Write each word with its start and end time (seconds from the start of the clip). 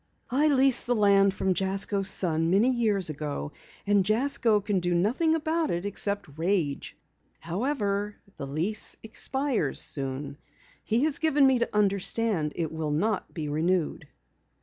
"I 0.31 0.47
leased 0.47 0.87
the 0.87 0.95
land 0.95 1.31
from 1.35 1.53
Jasko's 1.53 2.09
son 2.09 2.49
many 2.49 2.71
years 2.71 3.11
ago, 3.11 3.51
and 3.85 4.03
Jasko 4.03 4.59
can 4.59 4.79
do 4.79 4.95
nothing 4.95 5.35
about 5.35 5.69
it 5.69 5.85
except 5.85 6.39
rage. 6.39 6.97
However, 7.39 8.15
the 8.35 8.47
lease 8.47 8.97
expires 9.03 9.79
soon. 9.79 10.39
He 10.83 11.03
has 11.03 11.19
given 11.19 11.45
me 11.45 11.59
to 11.59 11.69
understand 11.71 12.53
it 12.55 12.71
will 12.71 12.89
not 12.89 13.31
be 13.31 13.47
renewed." 13.47 14.07